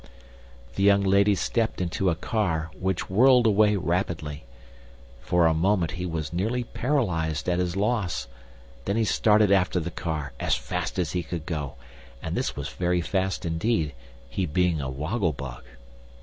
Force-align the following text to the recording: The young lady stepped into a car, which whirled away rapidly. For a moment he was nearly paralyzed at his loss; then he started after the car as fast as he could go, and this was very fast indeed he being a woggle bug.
The 0.77 0.81
young 0.81 1.03
lady 1.03 1.35
stepped 1.35 1.79
into 1.79 2.09
a 2.09 2.15
car, 2.15 2.71
which 2.75 3.07
whirled 3.07 3.45
away 3.45 3.75
rapidly. 3.75 4.45
For 5.19 5.45
a 5.45 5.53
moment 5.53 5.91
he 5.91 6.07
was 6.07 6.33
nearly 6.33 6.63
paralyzed 6.63 7.47
at 7.47 7.59
his 7.59 7.75
loss; 7.75 8.27
then 8.85 8.97
he 8.97 9.03
started 9.05 9.51
after 9.51 9.79
the 9.79 9.91
car 9.91 10.33
as 10.39 10.55
fast 10.55 10.97
as 10.97 11.11
he 11.11 11.21
could 11.21 11.45
go, 11.45 11.75
and 12.19 12.35
this 12.35 12.55
was 12.55 12.69
very 12.69 13.01
fast 13.01 13.45
indeed 13.45 13.93
he 14.27 14.47
being 14.47 14.81
a 14.81 14.89
woggle 14.89 15.33
bug. 15.33 15.61